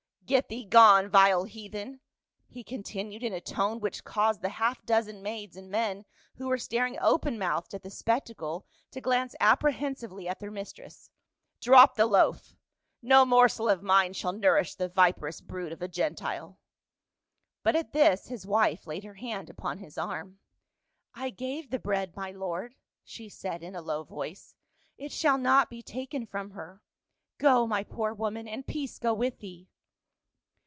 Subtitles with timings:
[0.31, 0.69] 118 PA UL." Get thee
[1.03, 1.99] gone, vile heathen,"
[2.47, 6.05] he continued in a tone which caused the half dozen maids and men
[6.37, 11.11] who were staring open mouthed at the spectacle to glance apprehensively at their mistress."
[11.59, 12.55] Drop the loaf—
[13.11, 16.57] no morsel of mine shall nourish the viperous brood of a Gentile."
[17.61, 20.39] But at this his wife laid her hand upon his arm."
[21.13, 22.73] I gave the bread, my lord,"
[23.03, 24.55] she said in a low voice."
[25.05, 26.81] It shall not be taken from her.
[27.37, 29.67] Go, my poor woman, and peace go with thee."